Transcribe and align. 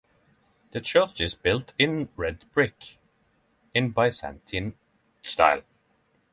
The 0.71 0.81
church 0.81 1.21
is 1.21 1.35
built 1.35 1.75
in 1.77 2.09
red 2.17 2.51
brick 2.53 2.97
in 3.71 3.91
Byzantine 3.91 4.73
style. 5.21 5.61